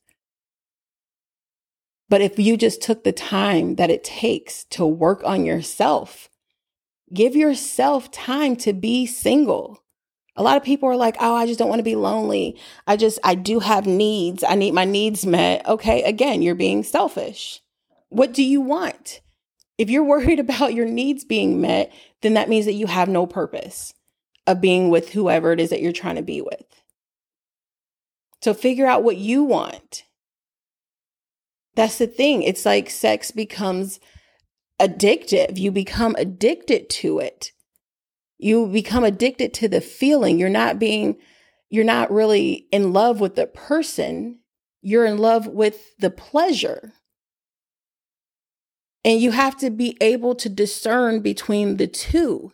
But 2.10 2.22
if 2.22 2.40
you 2.40 2.58
just 2.58 2.82
took 2.82 3.04
the 3.04 3.12
time 3.12 3.76
that 3.76 3.92
it 3.92 4.04
takes 4.04 4.64
to 4.66 4.86
work 4.86 5.22
on 5.24 5.46
yourself, 5.46 6.30
give 7.14 7.36
yourself 7.36 8.12
time 8.12 8.56
to 8.58 8.74
be 8.74 9.06
single. 9.06 9.84
A 10.36 10.44
lot 10.44 10.58
of 10.58 10.64
people 10.64 10.90
are 10.90 10.96
like, 10.96 11.18
oh, 11.20 11.36
I 11.36 11.46
just 11.46 11.60
don't 11.60 11.70
want 11.70 11.80
to 11.80 11.84
be 11.84 11.96
lonely. 11.96 12.58
I 12.88 12.98
just, 12.98 13.20
I 13.24 13.36
do 13.36 13.60
have 13.60 13.86
needs. 13.86 14.44
I 14.44 14.56
need 14.56 14.74
my 14.74 14.86
needs 14.86 15.26
met. 15.26 15.68
Okay, 15.68 16.02
again, 16.04 16.42
you're 16.42 16.56
being 16.56 16.84
selfish. 16.84 17.62
What 18.10 18.34
do 18.34 18.44
you 18.44 18.62
want? 18.62 19.22
If 19.78 19.90
you're 19.90 20.04
worried 20.04 20.40
about 20.40 20.74
your 20.74 20.86
needs 20.86 21.26
being 21.26 21.62
met, 21.62 21.92
then 22.22 22.34
that 22.34 22.50
means 22.50 22.66
that 22.66 22.74
you 22.74 22.88
have 22.88 23.10
no 23.10 23.28
purpose 23.28 23.94
of 24.48 24.62
being 24.62 24.90
with 24.90 25.10
whoever 25.10 25.52
it 25.52 25.60
is 25.60 25.70
that 25.70 25.82
you're 25.82 25.92
trying 25.92 26.16
to 26.16 26.22
be 26.24 26.42
with. 26.42 26.66
So 28.42 28.54
figure 28.54 28.86
out 28.86 29.04
what 29.04 29.18
you 29.18 29.44
want. 29.44 30.04
That's 31.76 31.98
the 31.98 32.08
thing. 32.08 32.44
It's 32.44 32.66
like 32.66 32.90
sex 32.90 33.32
becomes 33.32 34.00
addictive. 34.80 35.58
You 35.58 35.72
become 35.72 36.16
addicted 36.18 36.90
to 36.90 37.20
it. 37.20 37.52
You 38.38 38.68
become 38.68 39.04
addicted 39.04 39.54
to 39.56 39.68
the 39.68 39.82
feeling. 39.82 40.40
You're 40.40 40.50
not 40.50 40.80
being, 40.80 41.18
you're 41.70 41.84
not 41.84 42.12
really 42.12 42.68
in 42.72 42.94
love 42.94 43.20
with 43.20 43.36
the 43.36 43.48
person. 43.48 44.40
You're 44.82 45.06
in 45.06 45.18
love 45.18 45.48
with 45.48 45.98
the 46.00 46.10
pleasure. 46.10 46.94
And 49.04 49.20
you 49.22 49.32
have 49.32 49.58
to 49.58 49.70
be 49.70 49.98
able 50.02 50.36
to 50.36 50.50
discern 50.50 51.22
between 51.22 51.78
the 51.78 51.88
two. 51.88 52.54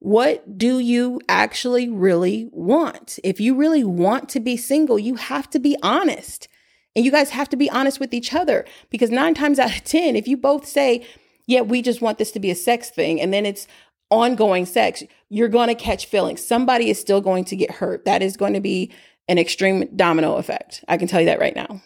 What 0.00 0.58
do 0.58 0.78
you 0.78 1.20
actually 1.28 1.88
really 1.88 2.48
want? 2.52 3.18
If 3.22 3.38
you 3.38 3.54
really 3.54 3.84
want 3.84 4.28
to 4.30 4.40
be 4.40 4.56
single, 4.56 4.98
you 4.98 5.14
have 5.16 5.48
to 5.50 5.58
be 5.58 5.76
honest. 5.82 6.48
And 6.96 7.04
you 7.04 7.12
guys 7.12 7.30
have 7.30 7.48
to 7.50 7.56
be 7.56 7.70
honest 7.70 8.00
with 8.00 8.12
each 8.12 8.34
other 8.34 8.64
because 8.90 9.10
nine 9.10 9.34
times 9.34 9.58
out 9.58 9.76
of 9.76 9.84
10, 9.84 10.16
if 10.16 10.26
you 10.26 10.36
both 10.36 10.66
say, 10.66 11.06
yeah, 11.46 11.60
we 11.60 11.82
just 11.82 12.00
want 12.00 12.18
this 12.18 12.32
to 12.32 12.40
be 12.40 12.50
a 12.50 12.54
sex 12.54 12.90
thing, 12.90 13.20
and 13.20 13.32
then 13.32 13.44
it's 13.44 13.66
ongoing 14.10 14.66
sex, 14.66 15.02
you're 15.28 15.48
going 15.48 15.68
to 15.68 15.74
catch 15.74 16.06
feelings. 16.06 16.44
Somebody 16.44 16.90
is 16.90 16.98
still 16.98 17.20
going 17.20 17.44
to 17.44 17.56
get 17.56 17.70
hurt. 17.70 18.04
That 18.04 18.22
is 18.22 18.36
going 18.36 18.54
to 18.54 18.60
be 18.60 18.92
an 19.28 19.38
extreme 19.38 19.88
domino 19.94 20.36
effect. 20.36 20.84
I 20.88 20.96
can 20.96 21.08
tell 21.08 21.20
you 21.20 21.26
that 21.26 21.40
right 21.40 21.54
now. 21.54 21.80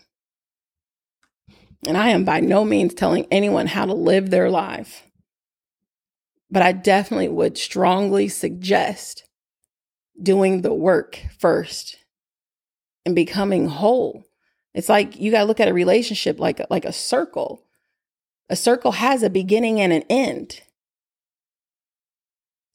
And 1.86 1.98
I 1.98 2.10
am 2.10 2.24
by 2.24 2.40
no 2.40 2.64
means 2.64 2.94
telling 2.94 3.26
anyone 3.30 3.66
how 3.66 3.84
to 3.84 3.92
live 3.92 4.30
their 4.30 4.48
life. 4.50 5.02
But 6.54 6.62
I 6.62 6.70
definitely 6.70 7.26
would 7.26 7.58
strongly 7.58 8.28
suggest 8.28 9.24
doing 10.22 10.62
the 10.62 10.72
work 10.72 11.20
first 11.36 11.96
and 13.04 13.12
becoming 13.12 13.66
whole. 13.66 14.22
It's 14.72 14.88
like 14.88 15.18
you 15.18 15.32
got 15.32 15.40
to 15.40 15.46
look 15.46 15.58
at 15.58 15.66
a 15.66 15.74
relationship 15.74 16.38
like 16.38 16.60
like 16.70 16.84
a 16.84 16.92
circle. 16.92 17.64
A 18.48 18.54
circle 18.54 18.92
has 18.92 19.24
a 19.24 19.30
beginning 19.30 19.80
and 19.80 19.92
an 19.92 20.04
end. 20.08 20.60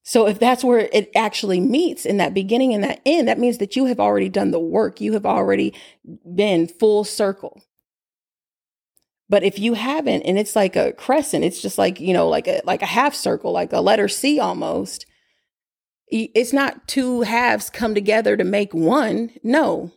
So 0.03 0.27
if 0.27 0.39
that's 0.39 0.63
where 0.65 0.89
it 0.91 1.09
actually 1.15 1.61
meets 1.61 2.05
in 2.05 2.17
that 2.17 2.33
beginning 2.33 2.73
and 2.73 2.83
that 2.83 2.99
end, 3.05 3.29
that 3.29 3.39
means 3.39 3.59
that 3.59 3.77
you 3.77 3.85
have 3.85 4.01
already 4.01 4.27
done 4.27 4.51
the 4.51 4.59
work. 4.59 4.99
You 4.99 5.13
have 5.13 5.25
already 5.25 5.73
been 6.35 6.67
full 6.67 7.05
circle. 7.05 7.63
But 9.29 9.43
if 9.43 9.59
you 9.59 9.75
haven't, 9.75 10.23
and 10.23 10.39
it's 10.39 10.55
like 10.55 10.75
a 10.75 10.93
crescent, 10.93 11.45
it's 11.45 11.61
just 11.61 11.77
like, 11.77 11.99
you 11.99 12.13
know, 12.13 12.27
like 12.27 12.47
a 12.47 12.61
like 12.65 12.81
a 12.81 12.87
half 12.87 13.13
circle, 13.13 13.51
like 13.51 13.71
a 13.71 13.79
letter 13.79 14.07
C 14.07 14.39
almost. 14.39 15.05
It's 16.11 16.53
not 16.53 16.87
two 16.87 17.21
halves 17.21 17.69
come 17.69 17.93
together 17.93 18.35
to 18.35 18.43
make 18.43 18.73
one. 18.73 19.29
No. 19.43 19.91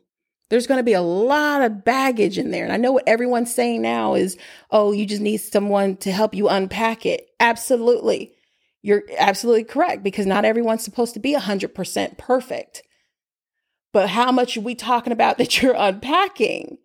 There's 0.51 0.67
going 0.67 0.77
to 0.77 0.85
be 0.85 0.93
a 0.93 1.01
lot 1.01 1.63
of 1.63 1.83
baggage 1.87 2.37
in 2.37 2.51
there. 2.51 2.65
And 2.65 2.73
I 2.75 2.77
know 2.77 2.93
what 2.93 3.09
everyone's 3.09 3.55
saying 3.55 3.81
now 3.81 4.13
is, 4.13 4.37
oh, 4.71 4.93
you 4.93 5.07
just 5.07 5.23
need 5.23 5.39
someone 5.39 5.97
to 5.99 6.13
help 6.13 6.35
you 6.35 6.51
unpack 6.51 7.07
it. 7.07 7.31
Absolutely. 7.41 8.35
You're 8.83 9.05
absolutely 9.17 9.65
correct 9.65 10.03
because 10.03 10.27
not 10.27 10.45
everyone's 10.45 10.85
supposed 10.85 11.15
to 11.15 11.21
be 11.21 11.35
100% 11.35 12.19
perfect. 12.19 12.83
But 13.95 14.11
how 14.11 14.31
much 14.31 14.59
are 14.59 14.63
we 14.63 14.75
talking 14.75 15.15
about 15.15 15.39
that 15.39 15.63
you're 15.63 15.75
unpacking? 15.75 16.77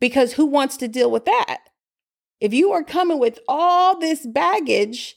Because 0.00 0.34
who 0.34 0.46
wants 0.46 0.76
to 0.78 0.88
deal 0.88 1.10
with 1.10 1.24
that? 1.24 1.58
If 2.40 2.54
you 2.54 2.72
are 2.72 2.84
coming 2.84 3.18
with 3.18 3.38
all 3.48 3.98
this 3.98 4.26
baggage, 4.26 5.16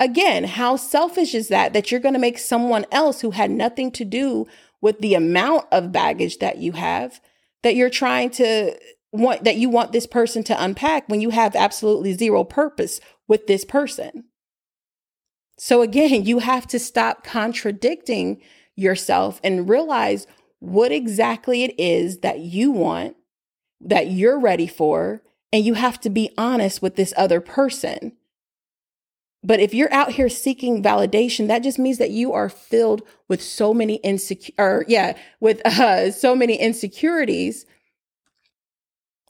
again, 0.00 0.44
how 0.44 0.76
selfish 0.76 1.34
is 1.34 1.48
that? 1.48 1.72
That 1.72 1.90
you're 1.90 2.00
going 2.00 2.14
to 2.14 2.20
make 2.20 2.38
someone 2.38 2.86
else 2.90 3.20
who 3.20 3.30
had 3.30 3.50
nothing 3.50 3.90
to 3.92 4.04
do 4.04 4.46
with 4.80 4.98
the 5.00 5.14
amount 5.14 5.66
of 5.70 5.92
baggage 5.92 6.38
that 6.38 6.58
you 6.58 6.72
have, 6.72 7.20
that 7.62 7.76
you're 7.76 7.90
trying 7.90 8.30
to 8.30 8.76
want, 9.12 9.44
that 9.44 9.56
you 9.56 9.68
want 9.68 9.92
this 9.92 10.06
person 10.06 10.42
to 10.44 10.64
unpack 10.64 11.08
when 11.08 11.20
you 11.20 11.30
have 11.30 11.54
absolutely 11.54 12.12
zero 12.14 12.42
purpose 12.42 13.00
with 13.28 13.46
this 13.46 13.64
person. 13.64 14.24
So 15.58 15.82
again, 15.82 16.24
you 16.24 16.38
have 16.38 16.66
to 16.68 16.78
stop 16.78 17.22
contradicting 17.22 18.40
yourself 18.76 19.40
and 19.44 19.68
realize 19.68 20.26
what 20.58 20.90
exactly 20.90 21.64
it 21.64 21.78
is 21.78 22.20
that 22.20 22.40
you 22.40 22.72
want 22.72 23.16
that 23.80 24.10
you're 24.10 24.38
ready 24.38 24.66
for, 24.66 25.22
and 25.52 25.64
you 25.64 25.74
have 25.74 26.00
to 26.00 26.10
be 26.10 26.32
honest 26.36 26.82
with 26.82 26.96
this 26.96 27.14
other 27.16 27.40
person. 27.40 28.12
But 29.42 29.60
if 29.60 29.72
you're 29.72 29.92
out 29.92 30.12
here 30.12 30.28
seeking 30.28 30.82
validation, 30.82 31.48
that 31.48 31.62
just 31.62 31.78
means 31.78 31.98
that 31.98 32.10
you 32.10 32.32
are 32.32 32.50
filled 32.50 33.02
with 33.28 33.42
so 33.42 33.72
many 33.72 33.96
insecure, 33.96 34.84
yeah, 34.86 35.16
with 35.40 35.62
uh, 35.66 36.10
so 36.10 36.34
many 36.34 36.56
insecurities. 36.56 37.64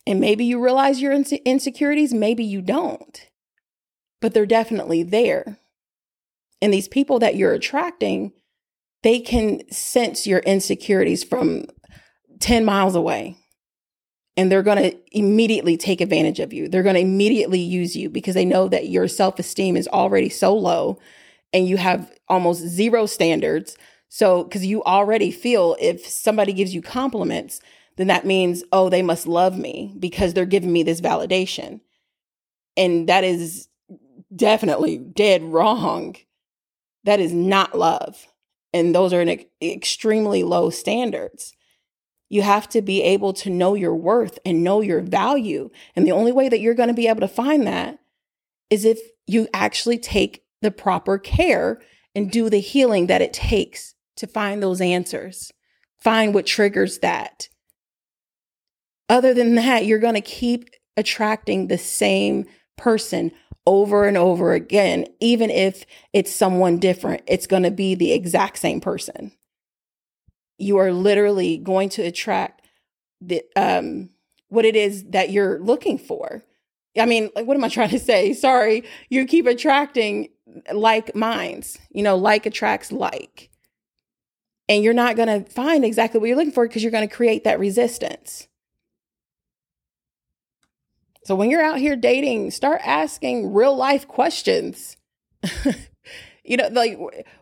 And 0.07 0.19
maybe 0.19 0.45
you 0.45 0.62
realize 0.62 1.00
your 1.00 1.12
inse- 1.12 1.45
insecurities, 1.45 2.12
maybe 2.12 2.42
you 2.42 2.61
don't, 2.61 3.28
but 4.21 4.35
they're 4.35 4.47
definitely 4.47 5.04
there. 5.04 5.59
And 6.61 6.73
these 6.75 6.88
people 6.88 7.21
that 7.21 7.37
you're 7.37 7.52
attracting, 7.52 8.33
they 9.02 9.21
can 9.21 9.71
sense 9.71 10.26
your 10.26 10.40
insecurities 10.40 11.23
from 11.23 11.66
10 12.40 12.64
miles 12.64 12.95
away 12.95 13.37
and 14.37 14.51
they're 14.51 14.63
going 14.63 14.79
to 14.79 14.97
immediately 15.17 15.77
take 15.77 16.01
advantage 16.01 16.41
of 16.41 16.53
you. 16.53 16.69
They're 16.69 16.83
going 16.83 16.95
to 16.95 17.01
immediately 17.01 17.61
use 17.61 17.97
you 17.97 18.09
because 18.09 18.35
they 18.35 18.45
know 18.45 18.69
that 18.69 18.89
your 18.89 19.09
self 19.09 19.39
esteem 19.39 19.77
is 19.77 19.89
already 19.89 20.29
so 20.29 20.57
low 20.57 20.99
and 21.53 21.67
you 21.67 21.77
have 21.77 22.13
almost 22.29 22.61
zero 22.63 23.07
standards. 23.07 23.77
So, 24.09 24.45
because 24.45 24.67
you 24.67 24.83
already 24.85 25.31
feel 25.31 25.77
if 25.81 26.07
somebody 26.07 26.53
gives 26.53 26.75
you 26.75 26.83
compliments, 26.83 27.61
then 27.97 28.07
that 28.09 28.27
means, 28.27 28.65
oh, 28.73 28.89
they 28.89 29.03
must 29.03 29.27
love 29.27 29.59
me 29.59 29.95
because 29.99 30.33
they're 30.33 30.47
giving 30.47 30.73
me 30.73 30.83
this 30.83 31.01
validation. 31.01 31.81
And 32.77 33.09
that 33.09 33.25
is 33.25 33.69
definitely 34.35 34.99
dead 34.99 35.43
wrong. 35.43 36.17
That 37.05 37.21
is 37.21 37.33
not 37.33 37.77
love. 37.77 38.27
And 38.73 38.95
those 38.95 39.13
are 39.13 39.21
an 39.21 39.45
extremely 39.61 40.45
low 40.45 40.71
standards. 40.71 41.53
You 42.31 42.43
have 42.43 42.69
to 42.71 42.81
be 42.81 43.03
able 43.03 43.35
to 43.35 43.51
know 43.51 43.75
your 43.75 43.95
worth 43.95 44.39
and 44.47 44.65
know 44.65 44.81
your 44.81 45.03
value. 45.03 45.69
And 45.95 46.07
the 46.07 46.13
only 46.13 46.33
way 46.33 46.49
that 46.49 46.61
you're 46.61 46.75
going 46.75 46.89
to 46.89 46.95
be 46.95 47.09
able 47.09 47.21
to 47.21 47.29
find 47.29 47.67
that 47.67 47.99
is 48.71 48.87
if 48.87 48.99
you 49.27 49.49
actually 49.53 49.99
take 49.99 50.45
the 50.63 50.71
proper 50.71 51.19
care 51.19 51.83
and 52.15 52.31
do 52.31 52.49
the 52.49 52.61
healing 52.61 53.09
that 53.09 53.21
it 53.21 53.33
takes 53.33 53.95
to 54.17 54.27
find 54.27 54.63
those 54.63 54.81
answers, 54.81 55.53
find 55.99 56.33
what 56.33 56.47
triggers 56.47 57.01
that. 57.01 57.49
Other 59.09 59.35
than 59.35 59.57
that, 59.57 59.85
you're 59.85 59.99
going 59.99 60.15
to 60.15 60.21
keep 60.21 60.71
attracting 60.97 61.67
the 61.67 61.79
same 61.79 62.47
person 62.77 63.33
over 63.67 64.07
and 64.07 64.17
over 64.17 64.53
again, 64.53 65.07
even 65.21 65.51
if 65.51 65.85
it's 66.13 66.33
someone 66.33 66.79
different, 66.79 67.23
it's 67.27 67.47
going 67.47 67.63
to 67.63 67.71
be 67.71 67.95
the 67.95 68.13
exact 68.13 68.59
same 68.59 68.81
person. 68.81 69.33
You 70.61 70.79
are 70.79 70.93
literally 70.93 71.59
going 71.59 71.88
to 71.90 72.02
attract 72.02 72.67
the 73.21 73.43
um 73.57 74.11
what 74.49 74.64
it 74.64 74.76
is 74.76 75.05
that 75.11 75.31
you're 75.31 75.59
looking 75.61 75.99
for. 75.99 76.43
I 76.99 77.07
mean, 77.07 77.31
like 77.35 77.47
what 77.47 77.57
am 77.57 77.64
I 77.64 77.69
trying 77.69 77.90
to 77.90 77.99
say? 77.99 78.33
Sorry, 78.35 78.85
you 79.09 79.26
keep 79.26 79.47
attracting 79.47 80.29
like 80.73 81.14
minds. 81.14 81.79
You 81.90 82.02
know, 82.02 82.17
like 82.17 82.47
attracts 82.47 82.93
like. 82.93 83.50
And 84.69 84.85
you're 84.85 84.95
not 84.95 85.17
going 85.17 85.26
to 85.26 85.50
find 85.50 85.85
exactly 85.85 86.21
what 86.21 86.26
you're 86.26 86.37
looking 86.37 86.52
for 86.52 86.69
because 86.69 86.85
you're 86.85 86.93
going 86.93 87.09
to 87.09 87.12
create 87.12 87.43
that 87.43 87.59
resistance. 87.59 88.47
So 91.25 91.35
when 91.35 91.50
you're 91.50 91.62
out 91.62 91.79
here 91.79 91.97
dating, 91.97 92.50
start 92.50 92.81
asking 92.85 93.52
real 93.52 93.76
life 93.76 94.09
questions. 94.09 94.97
you 96.45 96.57
know, 96.57 96.69
like 96.73 96.99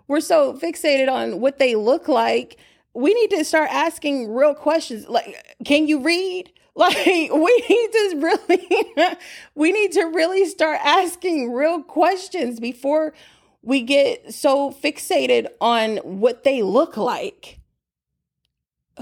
we're 0.08 0.20
so 0.20 0.54
fixated 0.54 1.10
on 1.10 1.40
what 1.40 1.58
they 1.58 1.74
look 1.74 2.08
like. 2.08 2.56
We 2.98 3.14
need 3.14 3.30
to 3.30 3.44
start 3.44 3.70
asking 3.72 4.32
real 4.32 4.54
questions. 4.54 5.08
Like, 5.08 5.56
can 5.64 5.86
you 5.86 6.00
read? 6.00 6.52
Like, 6.78 6.94
we 6.96 7.64
need 7.68 7.90
to 7.90 8.18
really, 8.20 9.16
we 9.56 9.72
need 9.72 9.90
to 9.94 10.04
really 10.04 10.46
start 10.46 10.78
asking 10.84 11.52
real 11.52 11.82
questions 11.82 12.60
before 12.60 13.14
we 13.62 13.82
get 13.82 14.32
so 14.32 14.70
fixated 14.70 15.48
on 15.60 15.96
what 15.96 16.44
they 16.44 16.62
look 16.62 16.96
like. 16.96 17.58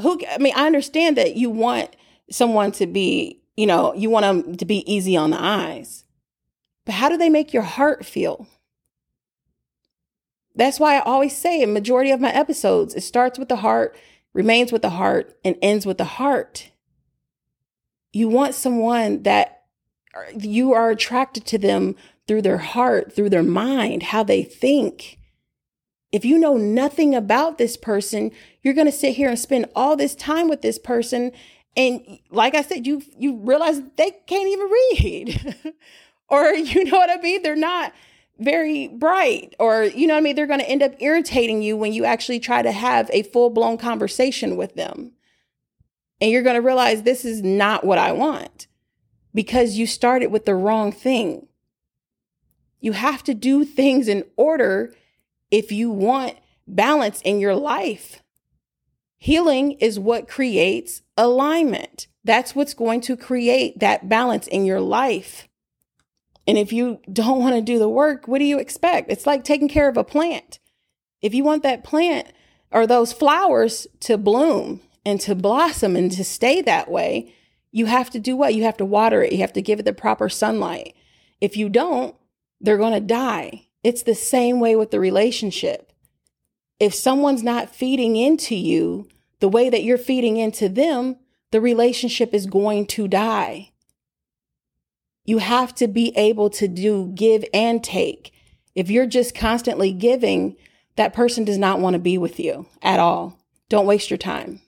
Who, 0.00 0.18
I 0.26 0.38
mean, 0.38 0.54
I 0.56 0.64
understand 0.64 1.18
that 1.18 1.36
you 1.36 1.50
want 1.50 1.94
someone 2.30 2.72
to 2.72 2.86
be 2.86 3.42
you 3.56 3.66
know, 3.66 3.94
you 3.94 4.10
want 4.10 4.24
them 4.24 4.56
to 4.56 4.64
be 4.64 4.90
easy 4.92 5.16
on 5.16 5.30
the 5.30 5.42
eyes. 5.42 6.04
But 6.84 6.94
how 6.94 7.08
do 7.08 7.16
they 7.16 7.30
make 7.30 7.52
your 7.52 7.62
heart 7.62 8.04
feel? 8.04 8.46
That's 10.56 10.80
why 10.80 10.96
I 10.96 11.00
always 11.00 11.36
say 11.36 11.60
in 11.60 11.72
majority 11.72 12.10
of 12.10 12.20
my 12.20 12.32
episodes, 12.32 12.94
it 12.94 13.02
starts 13.02 13.38
with 13.38 13.48
the 13.48 13.56
heart, 13.56 13.96
remains 14.32 14.72
with 14.72 14.82
the 14.82 14.90
heart, 14.90 15.36
and 15.44 15.56
ends 15.62 15.86
with 15.86 15.98
the 15.98 16.04
heart. 16.04 16.70
You 18.12 18.28
want 18.28 18.54
someone 18.54 19.22
that 19.24 19.64
uh, 20.16 20.22
you 20.38 20.72
are 20.72 20.90
attracted 20.90 21.44
to 21.46 21.58
them 21.58 21.94
through 22.26 22.42
their 22.42 22.58
heart, 22.58 23.12
through 23.14 23.30
their 23.30 23.42
mind, 23.42 24.04
how 24.04 24.22
they 24.22 24.42
think. 24.42 25.18
If 26.10 26.24
you 26.24 26.38
know 26.38 26.56
nothing 26.56 27.14
about 27.14 27.58
this 27.58 27.76
person, 27.76 28.32
you're 28.62 28.74
going 28.74 28.86
to 28.86 28.92
sit 28.92 29.16
here 29.16 29.28
and 29.28 29.38
spend 29.38 29.66
all 29.76 29.96
this 29.96 30.14
time 30.14 30.48
with 30.48 30.62
this 30.62 30.78
person 30.78 31.32
and 31.76 32.18
like 32.30 32.54
I 32.54 32.62
said, 32.62 32.86
you 32.86 33.02
you 33.18 33.36
realize 33.36 33.80
they 33.96 34.10
can't 34.26 34.48
even 34.48 34.70
read. 34.70 35.56
or 36.28 36.54
you 36.54 36.84
know 36.84 36.96
what 36.96 37.10
I 37.10 37.20
mean? 37.20 37.42
They're 37.42 37.54
not 37.54 37.92
very 38.38 38.88
bright 38.88 39.54
or 39.58 39.84
you 39.84 40.06
know 40.06 40.14
what 40.14 40.20
I 40.20 40.22
mean? 40.22 40.36
They're 40.36 40.46
going 40.46 40.60
to 40.60 40.68
end 40.68 40.82
up 40.82 40.94
irritating 41.00 41.62
you 41.62 41.76
when 41.76 41.92
you 41.92 42.04
actually 42.04 42.40
try 42.40 42.62
to 42.62 42.72
have 42.72 43.10
a 43.12 43.22
full-blown 43.24 43.78
conversation 43.78 44.56
with 44.56 44.74
them. 44.74 45.12
And 46.20 46.30
you're 46.30 46.42
going 46.42 46.56
to 46.56 46.62
realize 46.62 47.02
this 47.02 47.24
is 47.24 47.42
not 47.42 47.84
what 47.84 47.98
I 47.98 48.12
want 48.12 48.66
because 49.34 49.76
you 49.76 49.86
started 49.86 50.28
with 50.28 50.46
the 50.46 50.54
wrong 50.54 50.92
thing. 50.92 51.46
You 52.80 52.92
have 52.92 53.22
to 53.24 53.34
do 53.34 53.64
things 53.64 54.08
in 54.08 54.24
order 54.36 54.94
if 55.50 55.72
you 55.72 55.90
want 55.90 56.36
balance 56.66 57.20
in 57.22 57.40
your 57.40 57.54
life. 57.54 58.22
Healing 59.18 59.72
is 59.72 59.98
what 59.98 60.28
creates 60.28 61.02
alignment. 61.16 62.06
That's 62.24 62.54
what's 62.54 62.74
going 62.74 63.00
to 63.02 63.16
create 63.16 63.78
that 63.80 64.08
balance 64.08 64.46
in 64.46 64.64
your 64.64 64.80
life. 64.80 65.48
And 66.46 66.56
if 66.56 66.72
you 66.72 67.00
don't 67.12 67.40
want 67.40 67.56
to 67.56 67.60
do 67.60 67.78
the 67.78 67.88
work, 67.88 68.28
what 68.28 68.38
do 68.38 68.44
you 68.44 68.58
expect? 68.58 69.10
It's 69.10 69.26
like 69.26 69.44
taking 69.44 69.68
care 69.68 69.88
of 69.88 69.96
a 69.96 70.04
plant. 70.04 70.58
If 71.20 71.34
you 71.34 71.42
want 71.44 71.62
that 71.64 71.84
plant 71.84 72.28
or 72.70 72.86
those 72.86 73.12
flowers 73.12 73.86
to 74.00 74.16
bloom 74.16 74.80
and 75.04 75.20
to 75.22 75.34
blossom 75.34 75.96
and 75.96 76.10
to 76.12 76.24
stay 76.24 76.60
that 76.62 76.90
way, 76.90 77.34
you 77.72 77.86
have 77.86 78.10
to 78.10 78.20
do 78.20 78.36
what? 78.36 78.54
You 78.54 78.62
have 78.62 78.76
to 78.78 78.84
water 78.84 79.22
it. 79.22 79.32
You 79.32 79.38
have 79.38 79.52
to 79.54 79.62
give 79.62 79.80
it 79.80 79.84
the 79.84 79.92
proper 79.92 80.28
sunlight. 80.28 80.94
If 81.40 81.56
you 81.56 81.68
don't, 81.68 82.14
they're 82.60 82.78
going 82.78 82.94
to 82.94 83.00
die. 83.00 83.66
It's 83.82 84.02
the 84.02 84.14
same 84.14 84.60
way 84.60 84.76
with 84.76 84.90
the 84.90 85.00
relationship. 85.00 85.92
If 86.78 86.94
someone's 86.94 87.42
not 87.42 87.74
feeding 87.74 88.16
into 88.16 88.54
you 88.54 89.08
the 89.40 89.48
way 89.48 89.68
that 89.68 89.82
you're 89.82 89.98
feeding 89.98 90.36
into 90.36 90.68
them, 90.68 91.16
the 91.50 91.60
relationship 91.60 92.34
is 92.34 92.46
going 92.46 92.86
to 92.86 93.08
die. 93.08 93.72
You 95.26 95.38
have 95.38 95.74
to 95.76 95.88
be 95.88 96.16
able 96.16 96.50
to 96.50 96.68
do 96.68 97.10
give 97.14 97.44
and 97.52 97.82
take. 97.82 98.32
If 98.76 98.90
you're 98.90 99.06
just 99.06 99.34
constantly 99.34 99.92
giving, 99.92 100.56
that 100.94 101.12
person 101.12 101.44
does 101.44 101.58
not 101.58 101.80
want 101.80 101.94
to 101.94 101.98
be 101.98 102.16
with 102.16 102.38
you 102.38 102.66
at 102.80 103.00
all. 103.00 103.38
Don't 103.68 103.86
waste 103.86 104.08
your 104.08 104.18
time. 104.18 104.60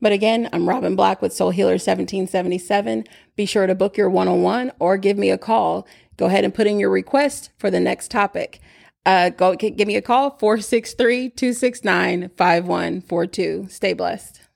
But 0.00 0.12
again, 0.12 0.48
I'm 0.52 0.68
Robin 0.68 0.96
Black 0.96 1.20
with 1.20 1.34
Soul 1.34 1.50
Healer 1.50 1.72
1777. 1.72 3.04
Be 3.36 3.44
sure 3.44 3.66
to 3.66 3.74
book 3.74 3.96
your 3.96 4.08
one 4.08 4.28
on 4.28 4.42
one 4.42 4.72
or 4.78 4.96
give 4.96 5.18
me 5.18 5.30
a 5.30 5.36
call. 5.36 5.86
Go 6.16 6.26
ahead 6.26 6.44
and 6.44 6.54
put 6.54 6.66
in 6.66 6.78
your 6.78 6.90
request 6.90 7.50
for 7.58 7.70
the 7.70 7.80
next 7.80 8.10
topic. 8.10 8.60
Uh, 9.04 9.30
go 9.30 9.54
give 9.54 9.88
me 9.88 9.96
a 9.96 10.02
call 10.02 10.38
463 10.38 11.30
269 11.30 12.30
5142. 12.36 13.66
Stay 13.68 13.92
blessed. 13.92 14.47